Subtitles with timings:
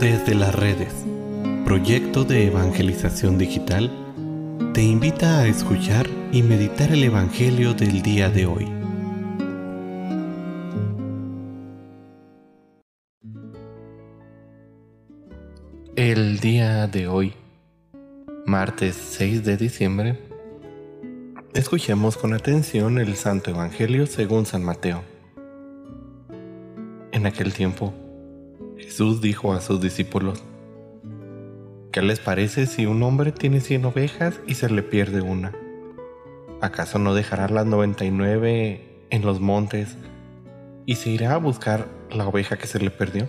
[0.00, 0.92] Desde las redes,
[1.64, 3.90] proyecto de evangelización digital,
[4.74, 8.68] te invita a escuchar y meditar el Evangelio del día de hoy.
[15.94, 17.34] El día de hoy,
[18.46, 20.18] martes 6 de diciembre,
[21.54, 25.02] escuchemos con atención el Santo Evangelio según San Mateo.
[27.12, 27.94] En aquel tiempo,
[28.78, 30.42] Jesús dijo a sus discípulos,
[31.92, 35.52] ¿qué les parece si un hombre tiene cien ovejas y se le pierde una?
[36.60, 39.96] ¿Acaso no dejará las 99 en los montes
[40.86, 43.28] y se irá a buscar la oveja que se le perdió?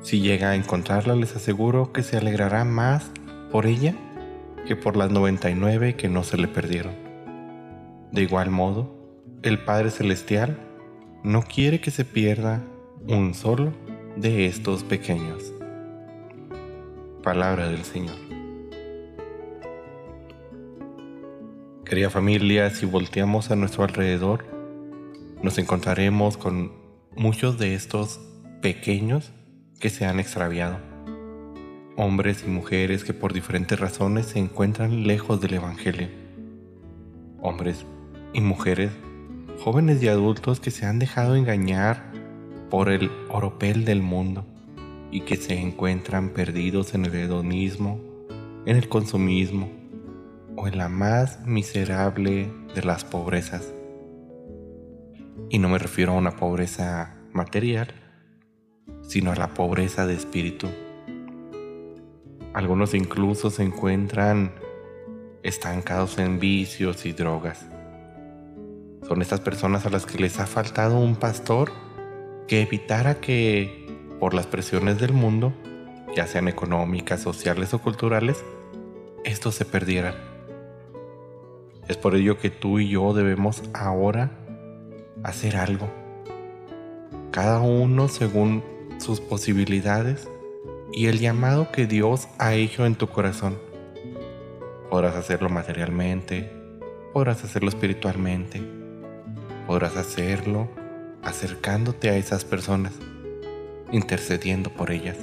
[0.00, 3.10] Si llega a encontrarla, les aseguro que se alegrará más
[3.50, 3.94] por ella
[4.66, 6.94] que por las 99 que no se le perdieron.
[8.12, 8.94] De igual modo,
[9.42, 10.58] el Padre Celestial
[11.22, 12.62] no quiere que se pierda
[13.06, 13.72] un solo
[14.20, 15.52] de estos pequeños.
[17.22, 18.16] Palabra del Señor.
[21.84, 24.44] Querida familia, si volteamos a nuestro alrededor,
[25.40, 26.72] nos encontraremos con
[27.16, 28.20] muchos de estos
[28.60, 29.30] pequeños
[29.78, 30.78] que se han extraviado.
[31.96, 36.08] Hombres y mujeres que por diferentes razones se encuentran lejos del Evangelio.
[37.40, 37.86] Hombres
[38.32, 38.90] y mujeres
[39.60, 42.17] jóvenes y adultos que se han dejado engañar
[42.70, 44.44] por el oropel del mundo
[45.10, 48.00] y que se encuentran perdidos en el hedonismo,
[48.66, 49.70] en el consumismo
[50.56, 53.72] o en la más miserable de las pobrezas.
[55.50, 57.94] Y no me refiero a una pobreza material,
[59.02, 60.68] sino a la pobreza de espíritu.
[62.52, 64.52] Algunos incluso se encuentran
[65.42, 67.64] estancados en vicios y drogas.
[69.06, 71.72] Son estas personas a las que les ha faltado un pastor
[72.48, 73.86] que evitara que,
[74.18, 75.52] por las presiones del mundo,
[76.16, 78.42] ya sean económicas, sociales o culturales,
[79.24, 80.14] estos se perdieran.
[81.86, 84.30] Es por ello que tú y yo debemos ahora
[85.22, 85.88] hacer algo.
[87.30, 88.64] Cada uno según
[88.98, 90.28] sus posibilidades
[90.92, 93.58] y el llamado que Dios ha hecho en tu corazón.
[94.90, 96.50] Podrás hacerlo materialmente,
[97.12, 98.62] podrás hacerlo espiritualmente,
[99.66, 100.68] podrás hacerlo
[101.28, 102.92] acercándote a esas personas,
[103.92, 105.16] intercediendo por ellas.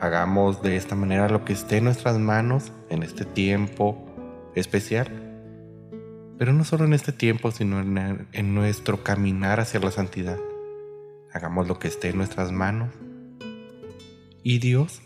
[0.00, 4.06] Hagamos de esta manera lo que esté en nuestras manos en este tiempo
[4.54, 5.08] especial,
[6.38, 10.38] pero no solo en este tiempo, sino en, en nuestro caminar hacia la santidad.
[11.32, 12.90] Hagamos lo que esté en nuestras manos
[14.42, 15.02] y Dios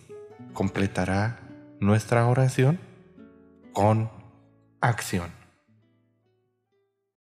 [0.53, 1.41] completará
[1.81, 2.79] nuestra oración
[3.73, 4.11] con
[4.81, 5.42] acción.